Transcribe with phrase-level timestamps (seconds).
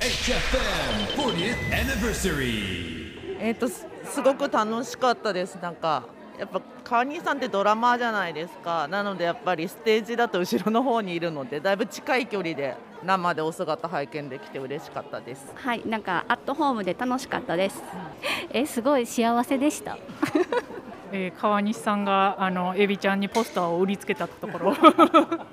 [0.00, 3.38] HFM 40th anniversary.
[3.40, 6.04] えっ、とすすごく楽しかったですなんか
[6.38, 17.82] やっぱ川西さんってドラマーじゃないですかなのでやっぱりステージだと後ろの方にいるのでだいぶ近い距離で生でお姿拝見できて嬉しかったですはい、なんかアットホームで楽しかったです。
[18.50, 19.98] え、すごい幸せでした。
[21.10, 24.76] えー川西さんがあのエビちゃんにポスターを売りつけたところ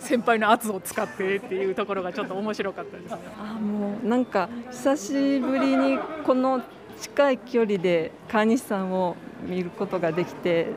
[0.00, 3.18] 先輩の圧を使ってっていうところがちょっと面白かったですね。
[3.38, 6.62] あもうなんか久しぶりにこの
[7.00, 10.68] 近い距離で川西さんを見ることができて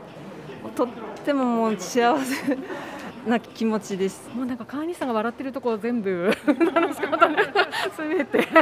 [0.74, 0.88] とっ
[1.24, 2.58] てももう幸せ
[3.26, 4.28] な気持ちです。
[4.34, 7.36] もうなんか川西さんが笑ってるところ全部楽しかったね。
[7.94, 8.60] すべては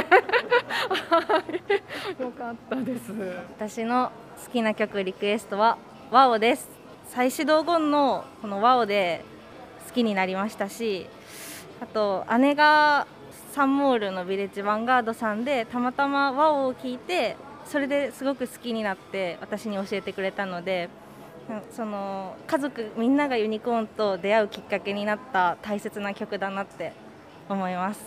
[2.19, 3.11] いよかったです。
[3.57, 4.11] 私の
[4.45, 5.77] 好きな曲リクエストは
[6.11, 6.69] 「ワオです
[7.07, 9.36] 再始動後のこの「ワオで好
[9.97, 11.07] きになりましたし
[11.81, 13.07] あと姉が
[13.53, 20.89] サンモールのビレッジヴァンガードさんでたまたま「ワオを聞いてそれですごく好きになって私に教えてくれたので
[21.71, 26.93] その家族みんながユニコーンと出会うきっかけになった大切な曲だなって
[27.49, 28.01] 思います。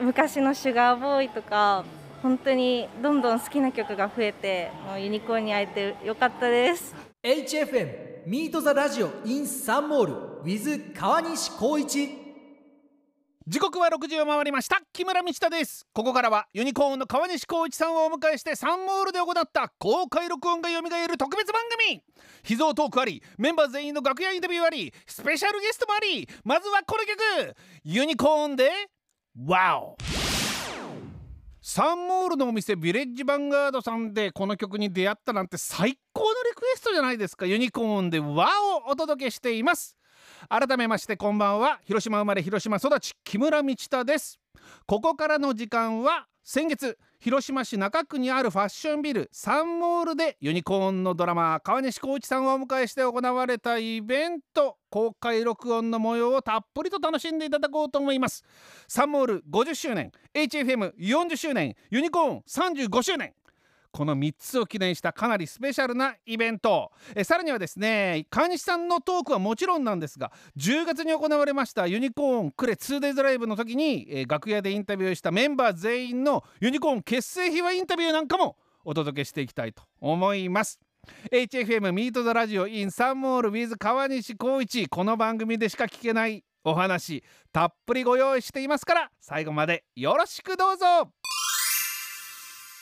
[0.00, 1.84] 昔の「シュガーボーイ」とか
[2.22, 6.94] 本当にどんどん好きな曲が増えてもうユニコーンに会えてよかったです。
[7.22, 12.10] HFM ミートザラジオ in サンモール with 川西光一。
[13.46, 14.80] 時刻は6時を回りました。
[14.92, 15.86] 木村道人です。
[15.92, 22.02] ここからはユニコーンの川西光一さんをお迎えしてサンモールで行った公開録音が蘇る特別番組。
[22.42, 26.28] 秘蔵トークありメンバー全員の楽屋インタビューありスペシャルゲストもあり。
[26.44, 27.56] まずはこの曲。
[27.84, 28.70] ユニコーンで
[29.46, 29.96] 「ワオ!」
[31.62, 37.44] サンモールのお店ビレッジヴァンガードさんでこの曲に出会ったなんて最高のリクエストじゃないですか。
[37.44, 38.48] ユニコーンで「和!」
[38.86, 39.94] をお届けしています。
[40.48, 41.78] 改めましてこんばんは。
[41.84, 44.40] 広島生まれ広島育ち木村道太です。
[44.86, 54.78] ここからの時間は先月広島市中区にあるファッションビルサンモールでユニコーンのドラマ川西浩一さんをお迎えして行われたイベント。
[54.90, 58.42] 公開録音の模様をたっぷりと楽しんでいただこうと思います。
[58.88, 63.32] サンモール50周年 HFM40 周年ユニコーン35周年。
[63.92, 66.92] この3つを記念したかなりスペシャルなイベント。
[67.14, 80.78] えさらにはですね川西さんのトークはもちろんなんですが10月に行われましたユニコーンクレ 2days ライブの時に、えー楽屋でインタビューしたメンバー全員のユニコーン結成秘話インタビューなんかもお届けしていきたいと思います。
[81.30, 91.19] HFM ミートザラジオ in サンモール with 川西光一この番組でしか聞けないお話たっぷりご用意していますから最後までよろしくどうぞ。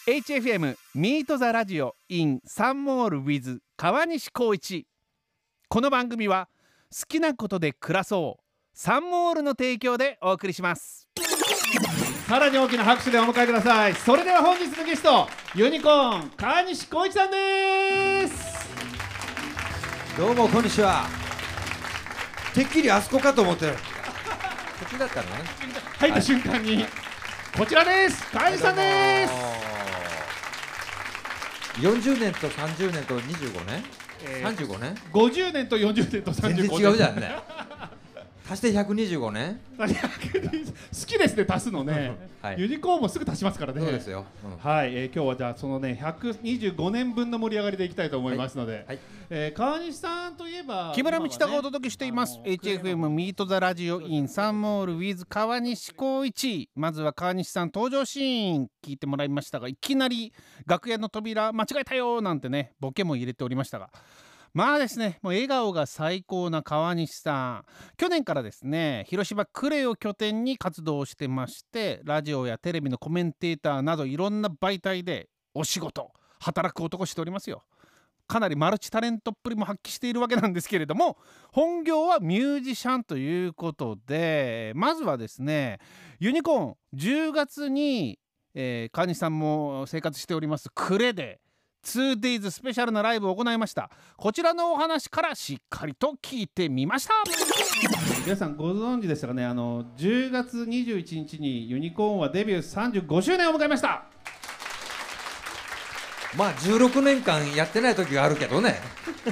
[0.08, 4.86] HFM ミートザラジオ in サンモール with 川西光一。
[5.68, 6.48] この番組は
[6.90, 8.42] 好きなことで暮らそう
[8.72, 11.06] サンモールの提供でお送りします。
[12.26, 13.94] さらに大きな拍手でお迎えください。
[13.96, 18.66] それでは本日のゲストユニコーン川西光一さんです。
[20.16, 21.04] どうもこんにちは。
[22.54, 23.66] てっきりあそこかと思って。
[23.66, 23.78] るこ
[24.86, 25.36] っちだったのね
[25.98, 26.86] 入った瞬間に、
[27.54, 28.26] こちらです。
[28.32, 29.77] 川西さんです
[31.80, 33.84] 40年と30年と25年、
[34.24, 37.36] えー35年50年と40年と35年全然違うじゃんね
[38.48, 39.86] 足して125年 好
[41.06, 42.60] きですね足すのね、 はい。
[42.60, 43.80] ユニコーンもすぐ足しますからね。
[43.80, 44.24] そうですよ。
[44.42, 44.70] うん。
[44.70, 48.86] はい、えー今日はじゃあそのね125年分の盛り上がりでいきたいと思いますので、
[49.28, 52.40] えー川西さんといえば木村道太がお届けしています。
[52.44, 60.32] HFM ミートザラジオインサンモール with 川西光一まずは川西さん登場シーン聞いてもらいましたがいきなり
[60.66, 63.90] 楽屋の扉間違えたよなんてねボケも入れておりましたが
[64.58, 67.64] まあですねもう笑顔が最高な川西さん。
[67.96, 76.10] 去年からですね広島クレを拠点に活動してましてラジオやテレビのコメンテーターなどいろんな媒体でお仕事
[76.40, 77.62] 働く男しておりますよ。
[78.26, 81.18] かなりマルチタレントっぷりも発揮しているわけなんですけれども
[81.52, 85.78] 本業はミュージシャンということでまずはですね
[86.18, 88.18] ユニコーン10月に、
[88.54, 91.38] えー川西さんも生活しておりますクレで
[91.84, 93.90] 2days スペシャルなライブを行いました。
[94.16, 97.14] こちらのお話からしっかりと聞いてみました。
[98.24, 99.44] 皆さんご存知でしたかね？
[99.44, 104.04] あの10月21日にユニコーンはデビュー35周年を迎えました。
[106.36, 108.76] まあ16年間やってない時があるけどね。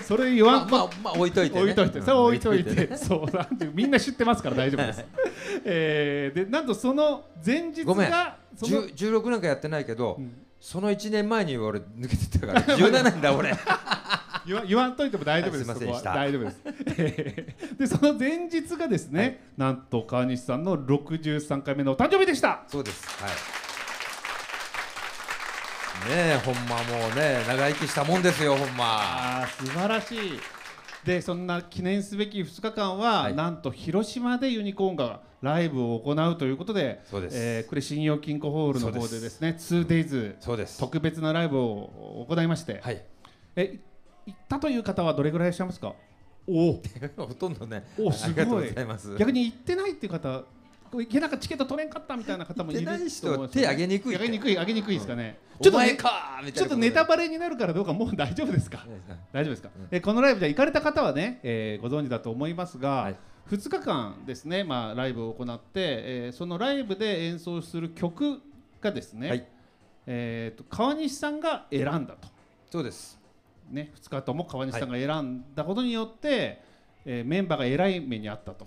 [0.03, 0.71] それ言わん。
[0.71, 1.61] まあまあまあ置いといてね。
[1.63, 1.99] 置いといて。
[1.99, 2.05] うん。
[2.07, 2.97] それ置いといて。
[2.97, 5.05] そうなんてみんな知ってますから大丈夫です。
[5.65, 8.11] えーでなんとその前日ごめん。
[8.11, 10.19] がその10 16年間やってないけど、
[10.61, 13.55] その1年前に俺抜けてたから 17年だ俺
[14.47, 15.69] 言わ言わんといても大丈夫です。
[15.71, 16.61] はいすいませんで大丈夫です。
[16.99, 22.63] え ーでその前日がですね、なんと川西さんの63回目のお誕生日でした。
[22.69, 23.09] そうです。
[23.21, 23.31] はい。
[26.09, 28.85] ねえ、ほんまもうね、長生きしたもんですよ、ほんま。
[28.85, 30.41] ああ素晴らしい。
[31.07, 43.03] でそんな記念すべき2日間は、なんと広島でユニコーンがライブを行うということで、そうですえーこれ信用金庫ホールの方でですね、2days そうです特別なライブを行いまして、はい。
[43.55, 43.79] え
[44.27, 45.95] 行ったという方はどれぐらいいらっしゃいますか？
[46.49, 46.83] おお。
[47.27, 47.85] ほとんどね。
[47.99, 49.17] おすありがとうごいございます。
[49.17, 50.43] 逆に行ってないっていう方
[50.93, 54.25] 行けなかったチケット取れんかったみたいな方もいるない人手挙げにくいって。
[54.25, 55.63] 挙げにくい挙げにくいですかね、うん。
[55.63, 58.87] ちょっとねお前かみたいなちょっとネタバレになるからどうかもう大丈夫ですか？
[59.33, 63.13] 大丈夫ですか、えこのライブじゃ行かれた方はね、えーご存知だと思いますが、
[63.51, 68.41] 2日間ですね、まあ、ライブを行って、えーそのライブで演奏する曲
[68.81, 69.49] がですね、
[70.07, 72.29] えーと川西さんが選んだと。
[72.71, 73.19] そうです。
[73.71, 76.63] ね、2日とも川西さんが選んだことによって、
[77.05, 78.67] えーメンバーがえらい目にあったと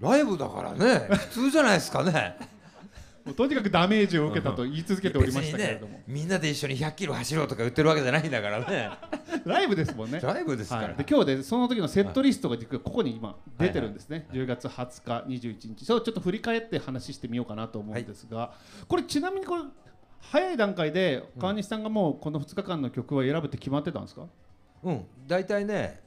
[0.00, 2.36] ライブだからね、普通じゃないですかね。
[3.24, 8.90] もうとにかくダメージを受けたと言い続けておりましたけれども、ね、みんなで一緒に100キロ走ろうとか言ってるわけじゃないんだからね。
[9.44, 10.20] ライブですもんね。
[10.22, 14.26] ライブですからはいで今日でその時のセットリストが実はここに今出てるんですね。
[14.32, 15.84] 10月20日、21日。
[15.84, 18.52] そうちょっと振り返って話してみようかなと思うんですが、
[18.86, 19.62] これちなみにこれ
[20.20, 24.26] 早い段階で川西さんがもうこの2日間の曲は選ぶって決まってたんですか？
[24.84, 26.00] うん、大体ね、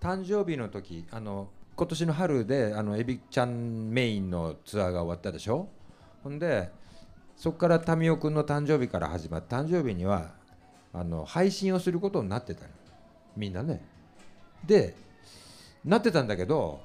[0.00, 1.48] 誕生日の時、あの
[1.78, 5.68] 今年の春であのエビちゃんメインのツアーが終わったでしょ？
[6.24, 6.72] ほんで、
[7.36, 10.32] そこから民生君の誕生日から始まって誕生日には
[10.92, 12.70] あの配信をすることになってたの。
[13.36, 13.80] みんなね。
[14.66, 14.96] で、
[15.84, 16.80] なってたんだけど、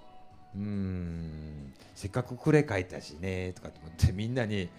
[0.56, 4.70] うん、せっかくクレ書いたしねとかと思ってみんなに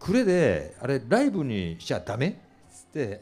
[0.00, 2.28] クレであれライブにしちゃダメ？
[2.28, 2.34] っ
[2.72, 3.20] つって。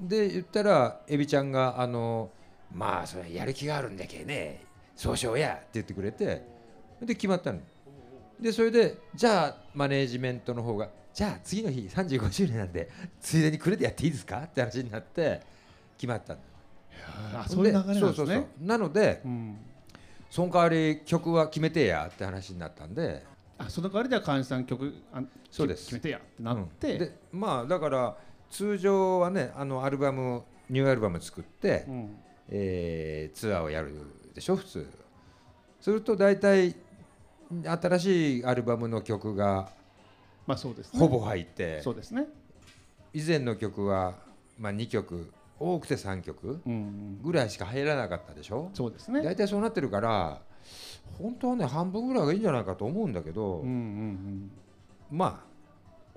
[0.00, 2.30] で言ったらエビちゃんがあの
[2.72, 4.60] まあそれやる気があるんだけね
[4.94, 6.42] そうしようやって言ってくれて
[7.00, 7.60] で決まったの。
[8.40, 12.90] でそれでじゃあマネージメントの方がじゃあ次の日35周年なんで
[13.20, 14.38] ついでにくれてやっていいですか？
[14.44, 15.40] って話になって
[15.96, 16.40] 決まったの。
[17.34, 18.00] あそういう流れなんですね。
[18.00, 18.46] そうそうそう。
[18.60, 19.58] なので、うん。
[20.30, 23.24] その代わり曲は決めてやって話になったんで。
[23.58, 25.84] あその代わりでは川西さん曲あそうです。
[25.84, 26.98] 決めてやってなって、うん。
[26.98, 28.16] でまあだから
[28.50, 32.16] 通常はねあのアルバムニューアルバム作って、うん。
[32.48, 33.94] えーツアーをやる
[34.34, 34.86] でしょ普通。
[35.80, 36.76] すると大体
[37.64, 39.70] 新しいアルバムの曲が
[40.46, 40.98] まあそうですね。
[40.98, 42.26] ほぼ入ってそうですね。
[43.12, 44.14] 以前の曲は、
[44.58, 48.70] まあ、2曲多くて3曲うんぐらいしか入らなかったでしょ。
[48.74, 49.22] そうですね。
[49.22, 50.40] 大体そうなってるから
[51.18, 54.50] 本当はね半分ぐらいがいいんじゃないかと思うんだけど、うんうん。
[55.10, 55.51] まあ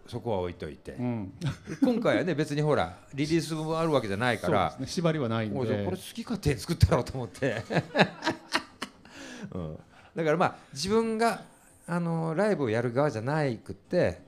[0.07, 1.33] そこは置いといて、うん。
[1.81, 4.75] 今回はね別にほらリリースもあるわけじゃないから。
[4.79, 4.85] ね。
[4.85, 5.57] 縛りはないんで。
[5.57, 7.63] これ好き勝手に作ったろうと思って、
[9.53, 9.79] うん、
[10.15, 11.41] だからまあ自分が
[11.87, 14.21] あのライブをやる側じゃないくって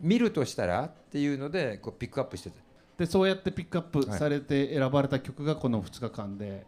[0.00, 2.60] 見るとしたらっていうのでこうピックアップしてて。
[2.98, 6.66] でそうやってピックアップされて選ばれた曲がこの2日間で、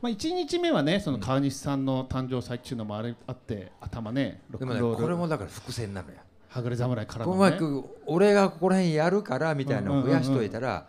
[0.00, 5.02] まあ、1日目はねその川西さんの誕生祭っていうのもあれあって頭ねロッでもねクンロール。
[5.02, 6.18] これもだから伏線なのよ
[6.54, 7.36] はぐれ侍からのね。
[7.36, 10.86] うまく俺がここら辺やるからみたいなのを増やしといたら、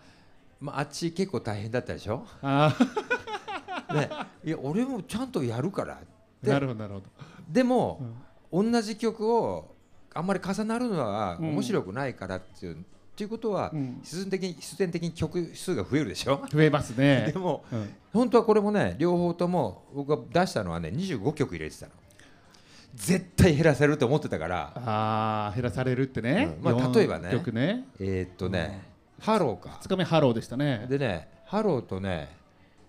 [0.62, 2.24] まあ、あっち結構大変だったでしょ？
[2.44, 2.76] あ
[3.92, 4.10] ね、
[4.44, 5.98] いや俺もちゃんとやるからっ
[6.44, 6.50] て。
[6.52, 7.06] なるほどなるほど。
[7.50, 8.02] でも、
[8.54, 9.76] 同じ曲を
[10.14, 12.78] あんまり重なるのは面白くないからっていう、っ
[13.16, 14.00] ていうことは、うん。
[14.04, 16.46] 必然的に必然的に曲数が増えるでしょ？
[16.52, 17.32] 増えますね。
[17.34, 17.90] でも、うん。
[18.14, 21.92] 本当はこれもね両方とも僕が出したのはね25曲入れてたの
[22.96, 24.72] 絶対減らせると思ってたから。
[24.76, 26.64] ああ減らされるってね、うん。
[26.64, 27.30] まあ、四例えばね。
[27.32, 27.86] 曲ね。
[28.00, 28.82] えーっとね、
[29.20, 29.80] ハローか。
[29.82, 30.88] 2日目ハローでしたね。
[30.90, 32.30] でねハローとね、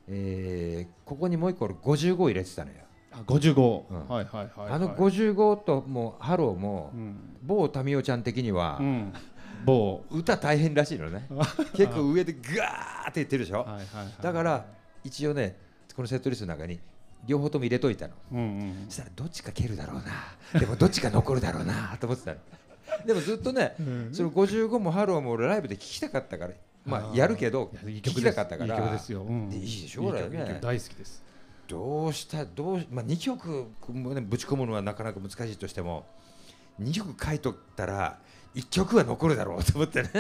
[0.08, 2.76] えーここにもう一個俺55入れてたのよ。
[3.12, 4.08] あ55、うん。
[4.08, 7.16] はいはいはい、はい、あの55ともうハローも、うん。
[7.42, 9.12] 某民生ちゃん的には、うん。
[9.64, 10.04] 某。
[10.10, 11.26] 歌大変らしいのね。
[11.74, 14.22] 結構上でガーって言ってるでしょ、はいはいはい。
[14.22, 14.64] だから
[15.02, 15.56] 一応ね
[15.94, 16.78] このセットリストの中に
[17.26, 20.02] 両方とも入れといたの、うんうんそしたらどっちか蹴るだろう
[20.52, 20.60] な。
[20.60, 21.96] でもどっちか残るだろうな。
[22.00, 22.38] と思ってたの。
[23.04, 24.10] でもずっとね、うん。
[24.12, 26.54] その55もハローも俺ライブで聴きたかったから。
[26.84, 28.76] まあやるけど聴きたかったから。
[28.76, 29.22] いい曲ですよ。
[29.22, 29.50] うん。
[29.50, 30.58] でいいでしょいいこれね。
[30.62, 31.24] 大好きです。
[31.68, 36.06] どうしたどうまあ2曲もねぶち込むのはなかなか難しいとしても
[36.80, 38.18] 2曲書いとったら
[38.54, 40.10] 1曲は残るだろうと思ってね。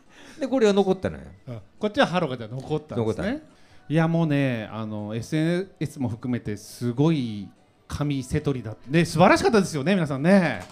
[0.40, 1.24] でこれは残ったのよ。
[1.48, 3.42] あこっちはハローがじゃあ残ったんです残っね
[3.88, 7.48] いやもうねあの SNS も含めてすごい
[7.86, 8.76] 神セトリだ。
[8.88, 10.62] で素晴らしかったですよね皆さんね。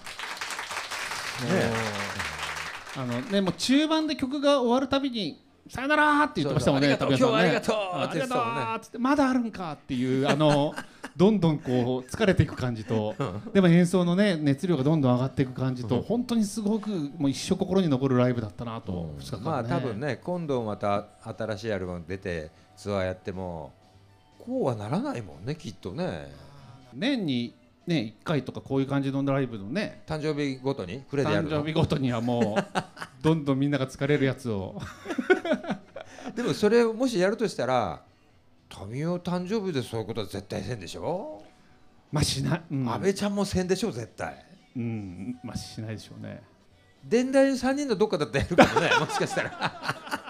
[2.97, 8.61] もうあのねもう中盤で曲が終わるたびにさよならって言ってましたもんねそうそうタミヤさんねありがとう今日はありがとうって言ってたもんね。
[8.61, 10.75] ありがとうってまだあるんかっていうあの
[11.15, 11.71] どんどんこ
[12.07, 13.15] う疲れていく感じと。
[13.53, 16.89] でも演奏のね熱量がどんどん上がっていく感じと本当にすごく
[17.19, 19.45] もう一生心に残るライブだったなと2日間ね。
[19.45, 23.73] まあ多分ね今度また新しいアルバム出てツアーやっても
[24.39, 26.33] こうはならないもんねきっとね。
[26.95, 27.55] 年に
[27.87, 31.51] ね1回とかこういう感じのライブのね誕生日ごとにフレでやるの？
[31.59, 32.65] 誕生日ごとにはもう
[33.23, 34.81] どんどんみんなが疲れるやつを。
[36.37, 38.03] でもそれをもしやるとしたら
[38.89, 41.43] 民生誕生日でそういうことは絶対せんでしょ？
[42.11, 42.89] まあしない、うん。
[42.89, 44.45] 安倍ちゃんもせんでしょ絶対。
[44.77, 45.39] うん。
[45.43, 46.43] まあしないでしょうね。
[47.05, 50.22] 伝来3人のどっかだったらやるかもねもしかしたら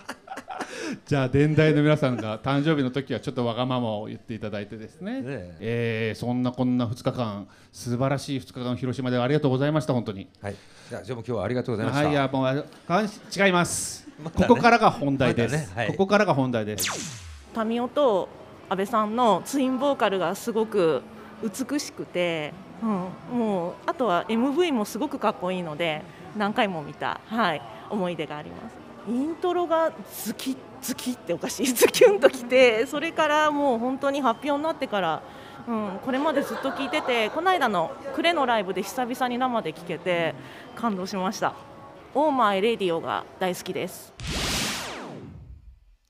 [1.06, 5.22] じゃあ伝来の皆さんが誕生日の時はちょっとわがままを言っていただいてですね。
[5.60, 6.14] え。
[6.16, 10.28] ーそんなこんな2日間素晴らしい2日間広島でありがとうございました本当に。
[10.40, 10.54] はい。
[10.88, 12.04] じゃあじゃあもう今日はありがとうございました。
[12.04, 15.86] はいいやもうかん違います、またねここからが本題です、またねはい。
[15.88, 17.22] ここからが本題です。
[17.54, 18.28] タミオと
[18.68, 21.02] 安倍さんのツインボーカルがすごく
[21.42, 26.02] 美しくて、うん、もうあとは MV もすごくかっこいいので
[26.36, 29.92] 何回も見た、はい、思い出がありますイントロが
[30.24, 31.66] ズキズキっておかしい。
[31.72, 35.22] ズキュンときてそれからもう本当に発表になってから、
[35.66, 40.34] うん、これまでずっと聞いててこの間のクレのライブで久々に生で聴けて
[40.74, 41.54] 感動しました
[42.14, 44.12] 「オーマイ・レディオ」が大好きです。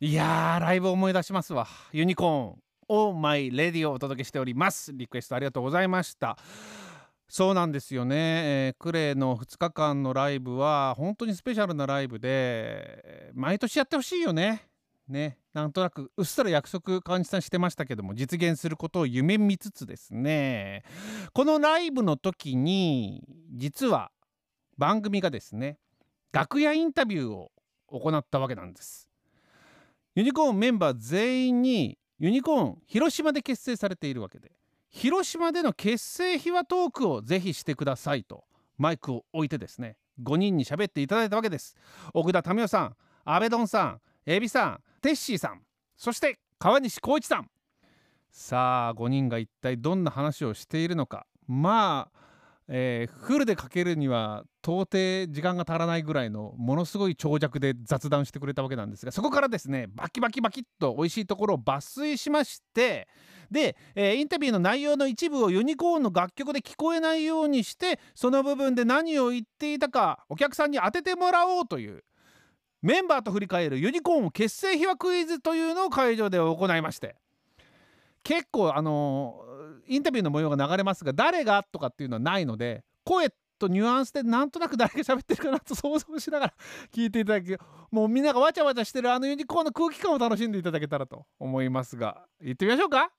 [0.00, 1.68] いやーライブ思い出しますわ。
[1.92, 4.92] ユニコーンをマイレディをお届けしております。
[4.92, 6.36] リクエストありがとうございました。
[7.34, 8.16] そうなんですよね、
[8.66, 14.68] えークレイの2日間のライブは本当にスペシャルなライブで毎年やってほしいよね。
[15.08, 15.38] ね。
[15.54, 20.84] なんとなくうっすら約束川西さんしてましたけども実現することを夢見つつですね。
[21.32, 23.24] このライブの時に
[23.54, 24.10] 実は
[24.76, 25.78] 番組がですね
[26.32, 27.50] 楽屋インタビューを
[27.86, 29.08] 行ったわけなんです。
[30.14, 34.52] ユニコーンメンバー全員にユニコーン広島で結成されているわけで。
[34.92, 38.44] 広島での結成秘話トークをぜひしてくださいと
[38.76, 41.74] マイクを置いてですね5人に喋っていただいたわけです。
[42.12, 45.62] 奥田民生さん阿部ドンさんエビさんテッシーさん
[45.96, 47.48] そして川西光一さん。
[48.30, 51.26] さあ5人が一体どんな話をしているのか。
[51.48, 52.21] まあ
[52.68, 63.08] えーフルでかけるには到底時間が足らないぐらいのものすごい長尺で雑談してくれたわけなんですがそこからですねバキバキバキっと美味しいところを抜粋しまして
[63.50, 72.04] で、えーインタビューの内容の一部をユニコーンの楽曲で聞こえないようにしてその部分で何を言っていたかお客さんに当ててもらおうという
[72.80, 77.16] メンバーと振り返るユニコーン結成秘話クイズというのを会場で行いまして
[78.22, 79.51] 結構あのー
[79.88, 81.62] インタビューの模様が流れますが誰が？
[81.62, 86.54] とかっていうのはないので声とニュアンスでなんとなく誰が喋ってるかなと想像しながら
[86.92, 87.58] 聞いていただけ
[87.90, 93.10] もうみんながわちゃわちゃしてるあのユニコーンの空気感を楽しんでいただけたらと思いますが行ってみましょうか。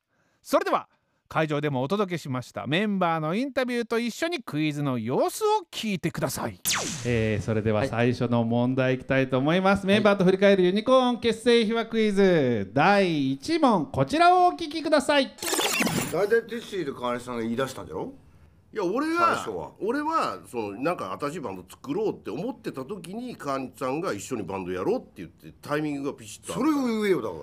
[0.42, 0.90] それでは
[1.30, 2.68] 会場でもお届けしました。
[2.68, 6.60] メンバーのインタビューと一緒にクイズの様子を聞いてください。
[7.06, 12.70] えーそれでは最初の問題いきたいと思います、メンバーと振り返るユニコーン結成秘話クイズ。
[12.74, 15.34] 第1問こちらをお聞きください
[16.14, 18.14] 大体ティッシーと川西さんが言い出したんじゃろ？
[18.74, 27.36] いや俺は俺はそのなんか新しいバンド作ろうって思ってた時に川西さんが一緒にバンドやろうって言ってタイミングがピシッと それを言えよだか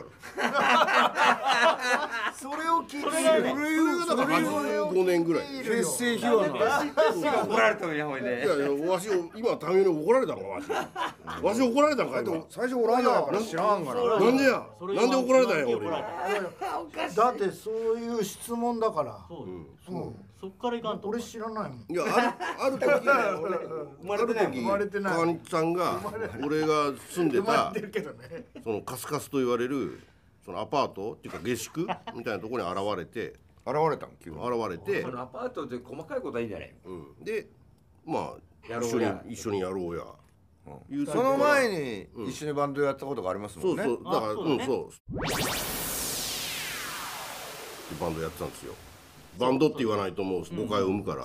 [0.42, 2.32] ら。
[2.34, 5.46] それを聞いてそれがねそれがだから85年ぐらい。
[5.62, 6.54] 結成秘話の
[7.44, 10.66] 怒られたのやほいでいやいやわしを今タイミングで怒られたのかわし。
[11.44, 13.22] わし怒られたんか今最初おらんや？
[13.22, 14.02] から知らんから。
[14.18, 14.66] なんでや？
[14.80, 15.90] なんで怒られたんや俺
[17.14, 19.16] だってそういう質問だから。
[19.28, 19.44] そ
[19.94, 21.08] うそっからいかんと。
[21.08, 21.84] 俺知らないもん。
[21.86, 23.08] いやある ある時
[24.02, 26.00] 俺ある時生まれてない川西さんが
[26.42, 28.44] 俺が住んでた生まれてるけどね。
[28.64, 30.00] そのカスカスと言われる
[30.42, 31.80] そのアパートっていうか下宿
[32.14, 34.36] みたいなところに現れて現れたん急に。
[34.38, 35.02] 現れて。
[35.02, 37.46] そのアパートで細かいことはいいんじゃないうん、で
[38.06, 39.24] まあ一緒にやろうや。
[39.28, 40.04] 一緒にやろうや、
[41.12, 43.84] その前に一緒にバンドやったことがありますもんね。
[43.84, 44.14] そうそう。
[44.14, 44.90] だからうんそう。
[48.00, 48.74] バンドやってたんですよ
[49.38, 51.24] バンドって言わないともう誤解を生むから、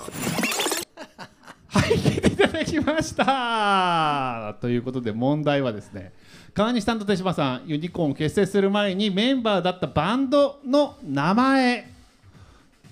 [2.30, 4.56] いただきました。
[4.62, 6.14] ということで問題はですね
[6.54, 11.92] 川西さんと手島さんユニコーンを結成する前にメンバーだったバンドの名前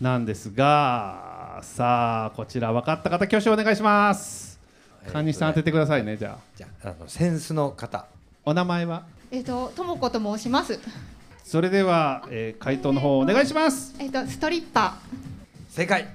[0.01, 4.59] なんですがさあこちら分かった方挙手お願いします。
[5.07, 6.43] 川西さん当ててくださいねじゃあ。
[6.55, 8.05] じゃああのセンスの方。
[8.45, 9.03] お名前は？
[9.31, 10.79] えっ、と、ともこと申します。
[11.43, 13.93] それでは、えー回答の方お願いします。
[13.99, 14.97] えっ、と、ストリッパ
[15.69, 16.07] 正解。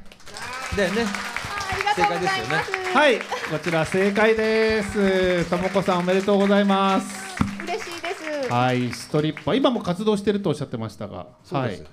[0.77, 1.05] だよね。
[1.95, 2.57] 正解ですよね。
[2.95, 3.19] はい。
[3.19, 3.25] こ
[3.63, 5.51] ちら正解です。
[5.51, 7.37] ともこさんおめでとうございます。
[7.37, 7.65] ー。
[7.65, 8.09] 嬉しいで
[8.45, 8.51] す。
[8.51, 8.91] はい。
[8.91, 9.55] ストリッパー。
[9.55, 11.27] 今も活動してるとおっしゃってましたが。
[11.45, 11.91] そうです、はい。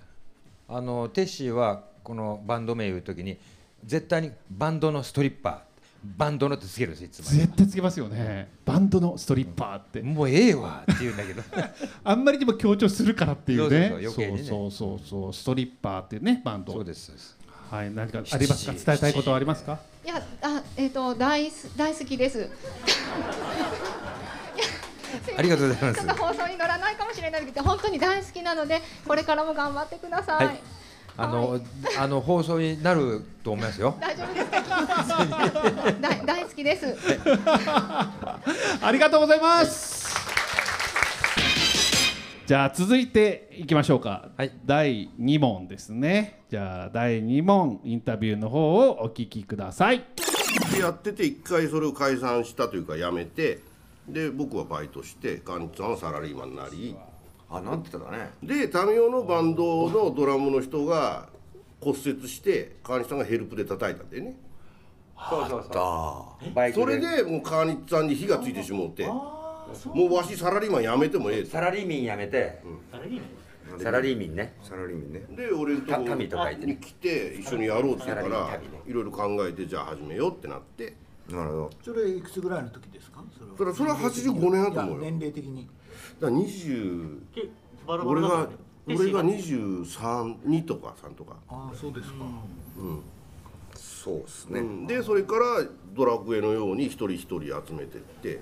[0.69, 3.37] あのテッシーはこのバンド名言う時に
[3.83, 5.74] 絶対にバンドのストリッパー
[6.17, 7.39] バンドのってつけるんですいつも。
[7.39, 8.49] 絶対つけますよね。
[8.65, 10.01] バンドのストリッパーって。
[10.01, 11.43] もうええわって言うんだけど。
[12.03, 13.89] あんまりでも強調するからっていうね。
[13.89, 15.33] そうそうそうそうそうそうそう。
[15.33, 16.73] ストリッパーっていうねバンド。
[16.73, 17.37] そうですそうです。
[17.69, 18.73] はい何かありますか？
[18.73, 19.79] 伝えたいことはありますか？
[20.05, 22.49] いやあえっ、と大す大好きです。
[25.37, 26.01] ありがとうございます。
[26.05, 30.59] ちょっと放送に乗らないかもしれないけど本当に大好きなのでこれからも頑張ってください、はい
[31.17, 31.59] あの、
[31.97, 35.91] あの放送になると思いますよ大丈夫ですか？
[36.01, 36.85] 大 大好きです
[38.81, 40.05] ありがとうございます。
[42.45, 44.29] じゃあ続いていきましょうか。
[44.65, 46.41] 第2問ですね。
[46.49, 50.03] じゃあ第2問インタビューの方をお聞きください。
[50.71, 53.61] でやってて一回それを解散したというかやめて
[54.07, 56.95] で僕はバイトしてカンチさんはサラリーマンになり
[57.49, 58.31] あなんて言ったかね。
[58.43, 61.29] でタミオのバンドのドラムの人が
[61.79, 64.35] 骨折して川西さんがヘルプで叩いたんだよね。
[65.29, 66.73] そうそうそう。
[66.73, 69.07] それでもう川西さんに火がついてしもうて。
[69.07, 72.61] もうわしサラリーマンやめてもええサラリーミンやめて、
[72.91, 74.35] サラリーミン。
[74.35, 74.53] ね。
[74.61, 75.25] サラリーミンね。
[75.35, 76.73] で俺のとこた民と書いてね。
[76.73, 80.93] に来て一緒にやろうって言うかサラリーらいろいろ考えてじゃあ始めようってなって
[81.29, 81.71] なるほど。
[81.83, 83.23] それいくつぐらいの時ですか？
[83.57, 85.01] それそれは85年だと思うよ。
[85.01, 85.67] いや年齢的に。
[86.19, 87.19] だから20
[87.87, 91.37] バラバ俺がラだったね俺が232とか3とか。
[91.49, 92.15] ああそうですか、
[92.77, 93.01] うん。
[93.75, 94.87] そうですね、うん。
[94.87, 95.65] でそれから
[95.95, 98.39] ドラクエのように一人一人集めてって。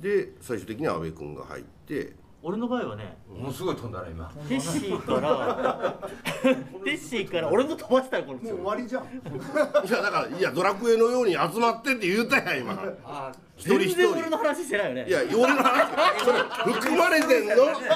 [0.00, 4.32] で最終的に阿部君が入って俺の場合はねもうすごい飛んだな今。
[4.48, 5.94] テッシーから
[6.84, 9.02] テッシーから俺の飛ばしたらこれもう終わりじゃん。
[9.04, 12.92] いやだからいやドラクエのように集まってって言うたやん今。
[13.56, 15.06] 一人一全然人俺の話してないよね。
[15.08, 17.54] いや俺の話それ含まれてんの？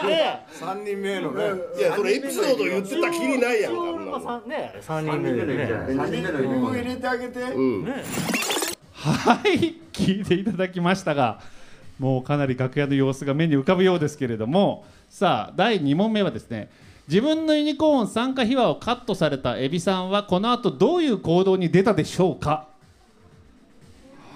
[0.09, 1.45] ね三人目のね。
[1.79, 9.77] いやそれエピソード言ってたきりないやんか一応まあ三ね三人目でね三人目のもう入れてあげて、うんはい。
[9.93, 11.39] 聞いていただきましたが
[11.99, 16.71] もうかなり楽屋の様子が目に浮かぶようですけれどもさあ第2問目はですね
[17.09, 22.69] 自分のユニコーン参加秘話をカットされたエビさんはこの後どういう行動に出たでしょうか？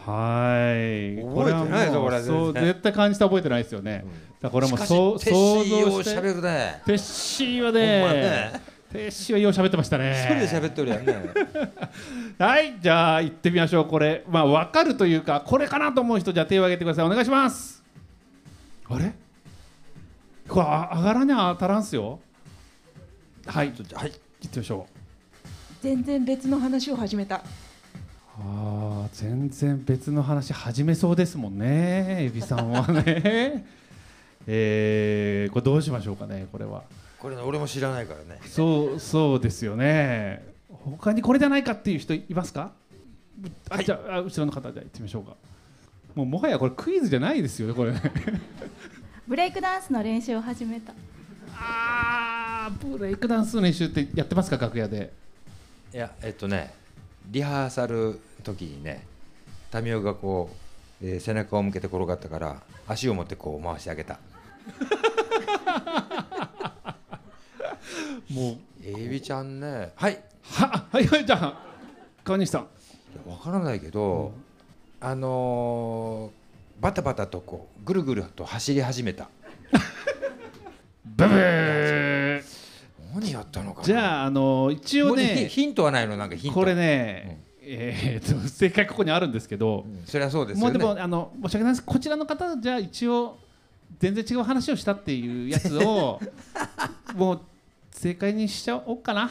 [0.04, 1.16] はい。
[1.22, 4.04] 覚えてないぞこれそう絶対感じて覚えてないですよね、
[4.40, 6.20] だからこれはもうしかしそうテッシー想像してテ
[6.92, 8.60] ッシーはね
[8.96, 10.12] ねテッシーはよう喋ってましたね。
[10.12, 11.14] 一人で喋っとるやんね。
[12.38, 14.24] はいじゃあ行ってみましょうこれ。
[14.28, 17.06] まあ分かるというかこれかなと思う人じゃあ手を挙げてください。
[17.06, 17.82] お願いします。
[18.88, 19.12] あれ？
[20.48, 22.20] これあ上がらにゃ当たらんすよ。
[23.46, 23.66] はい。
[23.66, 23.76] はい。
[23.76, 24.96] 行ってみましょう。
[25.82, 27.42] 全然別の話を始めた。
[28.38, 33.64] あー全然別の話始めそうですもんねエビさんはね。
[34.46, 36.84] えー、これどうしましょうかねこれは
[37.18, 38.40] これね俺も知らないからね。
[38.46, 40.44] そうそうですよね。
[40.68, 42.72] 他にこれじゃないかっていう人いますか？
[43.70, 45.36] あ、じゃああ後ろの方じゃあ行ってみましょうか。
[46.14, 47.92] もうもはやこれクイズじゃないですよねこれ。
[49.28, 50.92] ブレイクダンスの練習を始めた。
[51.58, 55.12] あブレイクダンスの練習ってやってますか楽屋で？
[55.94, 56.72] いやえっとね
[57.30, 59.06] リハーサル時にね
[59.74, 60.50] 民生がこ
[61.02, 64.18] う、えー背中を向けて転がったから足を持ってこう回してあげた
[68.30, 68.56] もう。
[68.84, 69.92] エビちゃんね。
[69.96, 70.20] はい。
[70.42, 71.60] ははいはいじゃあ
[72.24, 72.66] 川西さん。
[73.28, 74.32] わからないけど、
[75.00, 76.46] あのー
[76.80, 79.28] バタバタとこうぐるぐると走り始めた。
[81.04, 82.42] ブブー。
[83.14, 83.86] 何やったのかな。
[83.86, 85.48] じゃああの一応ね。
[85.48, 86.54] ヒントはないのなんかヒント。
[86.54, 90.78] これね、えー、と正解ここにあるんですけど、そりゃそうですよね。
[90.78, 91.82] もうでもあの申し訳ないです。
[91.84, 93.38] こちらの方じゃあ一応
[93.98, 96.20] 全然違う話をしたっていうやつを
[97.16, 97.40] もう
[97.96, 99.30] 正解にしちゃおうかな。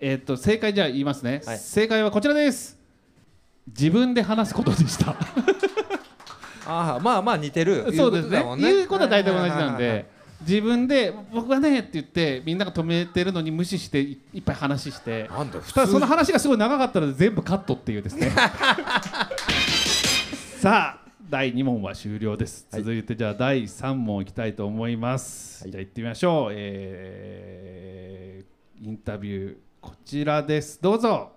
[0.00, 2.78] えっ、と正解じゃあ言いますね、正解はこちらです。
[3.66, 5.16] 自分で話すことでした。
[6.66, 7.90] ああまあまあ似てる。
[7.96, 8.44] そうですね。
[8.58, 10.10] 言うことは大体同じなんはいはいはいはいで
[10.42, 15.30] 自分で僕はねって言ってみんなが止めてるのに無視していいっぱい話して。
[15.30, 15.74] なんだ普通。
[15.74, 18.30] ただその話がすごい長かったので全部カットっていうですね。
[20.60, 20.99] さあ
[21.30, 30.80] 第2問は終了です、続いてじゃあ第3問いきたいと思います、じゃあ行ってみましょう、えーインタビューこちらです。
[30.82, 31.32] どうぞ。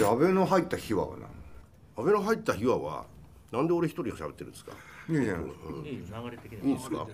[0.00, 1.28] 安倍の入った秘話は何？
[1.96, 3.04] 安倍の入った秘話は
[3.52, 4.72] なんで俺一人が喋ってるんですか？
[5.10, 6.98] いいじゃないうんいい流れ的いいんですか？
[6.98, 7.08] こ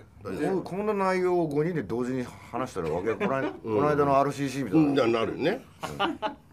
[0.63, 5.13] こんな内容を5人で同時に話したらわけこの間この間の RCC みたいな、うん。
[5.13, 5.65] ななるよね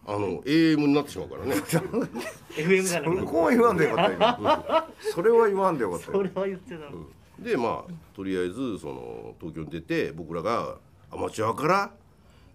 [0.06, 1.54] あの AM になってしまうからね。
[1.54, 4.88] FM じゃないそこは言わんでよかった今。
[5.00, 6.12] それは言わんでよかったよ。
[6.12, 7.06] それは言ってたの。
[7.38, 10.76] でまあとりあえずその東京に出て僕らが
[11.10, 11.90] アマチュアから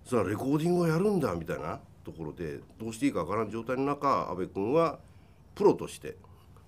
[0.06, 5.00] さあレコーディングをやるんだみたいなところでどうしていいかわからん状態の中阿部君は
[5.56, 6.16] プロとして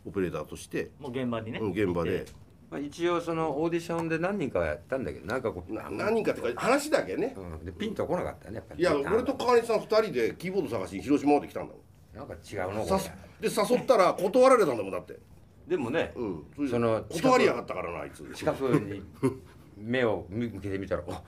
[0.06, 1.60] オペレーターとしてもう現場にね。
[1.60, 2.26] うん現場で
[2.70, 11.84] まあ、一応そのオーディションで何人かはやったんだけどなんかこう何人かっていうか話だけね、うん、でピンとこなかったねやっぱりいや俺と川西さん2人でキーボード探しに広島まで来たんだもん。
[12.16, 13.00] なんか違うのさ
[13.40, 15.18] で誘ったら断られたんだもんだって。
[15.68, 16.70] でもね、うん。
[16.70, 18.24] その断りやがったからなあいつ。
[18.36, 19.04] 近くに
[19.78, 21.22] 目を向けてみたらあ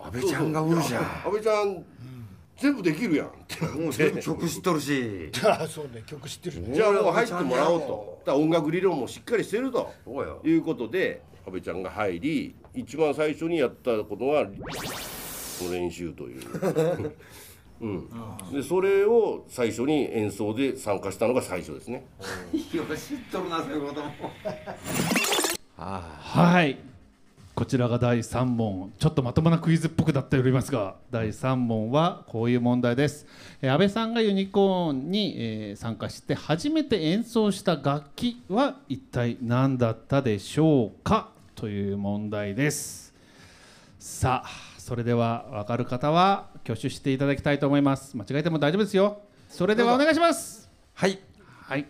[0.00, 1.02] 安倍ちゃんがおるじゃん。
[1.02, 1.84] 安倍ちゃん
[2.58, 3.78] 全部できるやんってなって。
[3.78, 5.30] もう全部曲知っとるし。
[5.44, 6.02] ああそうね。
[6.06, 8.22] 曲知ってるじゃあもう入ってもらおうと。
[8.26, 9.92] だ音楽理論もしっかりしてると。
[10.04, 10.40] そうよ。
[10.44, 14.52] いうことで安倍ちゃんが入り一番最初にやったことがこ
[15.64, 16.42] の練習という、
[17.80, 18.08] うん、
[18.52, 22.06] でそれを最初に演奏で参加したのが最初ですね。
[22.52, 24.10] 知っとるなそういうことも。
[25.76, 26.87] はい
[27.58, 33.26] こちらが第3問ちょっとまともなクイズっぽくなっておりますが第3問はこういう問題です。
[33.60, 43.12] えー安倍さんがユニコーンに、えー参加して初めて演奏した楽器は一体何だったでしょうかという問題です。
[43.98, 48.16] さあそれでは分かる方は挙手していただきたいと思います。
[48.16, 49.18] 間違えても大丈夫ですよ。
[49.48, 50.70] それではお願いします。
[50.94, 51.18] はい。
[51.62, 51.86] はい。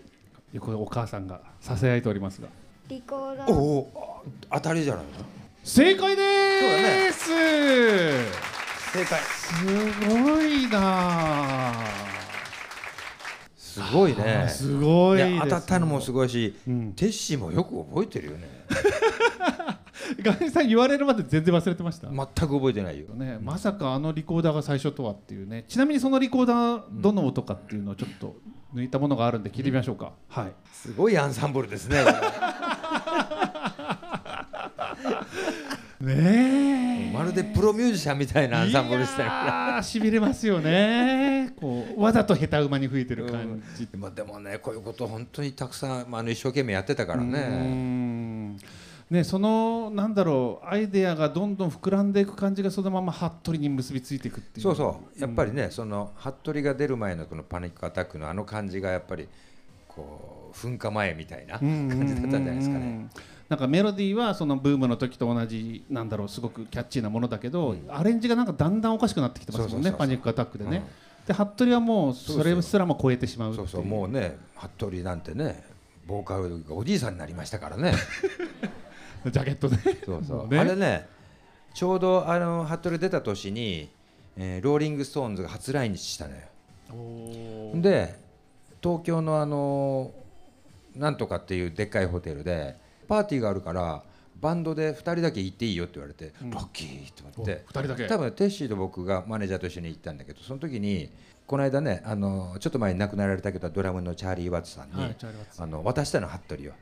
[0.55, 2.49] 横でお母さんがささやいておりますが。
[2.89, 3.53] リコーダー。
[3.53, 5.38] おお当たりじゃないの？
[5.69, 7.29] 正解です。
[8.91, 9.21] 正解。
[9.21, 9.67] す
[10.09, 10.79] ごいな。
[10.81, 11.75] あ
[13.55, 16.57] すごいあねーすごい当たったのもすごいし、
[16.97, 18.49] テッシーもよく覚えてるよね。
[20.25, 22.09] ガネさん言われるまで全然忘れてました。
[22.09, 23.09] 全く覚えてないよ。
[23.15, 25.67] ね、まさかあのリコーダーが最初とはっていうね。
[25.69, 28.37] ちなみにそのリコーダーどの音かっていうのをちょっと
[28.75, 30.53] 抜いたものがあるんで聞いてみましょうか、はい。
[30.73, 32.03] すごいアンサンブルですね
[36.15, 41.53] ねまるでプロミュージシャンみたいなアンサンブルでしたよあーしびれますよね。
[41.61, 47.41] こうわざと下手馬に吹いてる感じ、まあでもねこういうこと本当にたくさん、まあ、あの一生懸命やってたからね。
[47.41, 48.57] ん。
[49.11, 54.63] ねそのなんだろうアイデアがどんどん膨らんでいく感じがそのまま服部に結びついていくっていう。
[54.63, 55.21] そうそう。
[55.21, 59.29] やっぱりね、その服部が出る前のこのパニックアタックのあの感じがやっぱり
[59.89, 63.09] こう噴火前みたいな感じだったんじゃないですかね。
[63.49, 70.87] なんかメロディーはそのブームの時と同じなんだろうすごくキャッチーなものだけど、アレンジがなんかだんだんおかしくなってきてますもんねパニックアタックでね、
[71.27, 75.65] で服部はもうそれすらも超えてしまうそうそうもうね服部なんてね
[76.07, 77.93] ボーカルがおじいさんになりましたからね。
[79.31, 80.59] ジャケットでそうそう、ね。
[80.59, 81.07] あれね
[81.75, 83.89] ちょうどあの服部出た年に、
[84.37, 87.81] えーローリング・ストーンズが初来日したのよ。
[87.81, 88.19] で
[88.83, 90.13] 東京のあの
[90.97, 92.77] なんとかっていうでっかいホテルで
[93.09, 94.03] パーティーがあるから
[94.41, 97.65] バンドで2人だけ行っていいよって言われて、ラッキーと思って。
[97.65, 98.07] お二人だけ。
[98.07, 101.11] 多分テッシーと僕がマネージャーと一緒に行ったんだけどその時に
[101.47, 105.15] この間ねあのちょっと前に亡くなられたけどドラムのチャーリー・ワッツさんに、
[105.59, 106.73] あの渡したの服部を。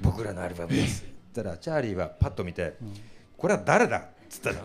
[0.00, 1.04] 僕らのアルバムです。
[1.04, 2.74] ったらチャーリーはパッと見て、
[3.36, 3.98] これは誰だ？
[3.98, 4.60] っつったの。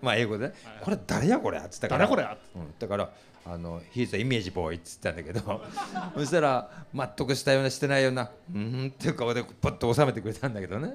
[0.00, 1.58] まあ英語で、これ誰やこれ？
[1.58, 2.06] っつったから。
[2.06, 2.38] 誰これ？
[2.56, 3.10] うん、だから
[3.44, 5.40] あの「He's a image boy」っつったんだけど
[6.14, 10.94] そしたら全くしたようなしてないような「うん」っていう顔でパッと収めてくれたんだけどね。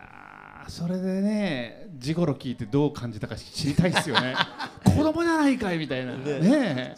[0.00, 4.34] あそれでねジゴロ聞いてどう感じたか知りたいですよね。
[4.84, 6.14] 子供じゃないかいみたいな。
[6.14, 6.38] ね。
[6.42, 6.94] え。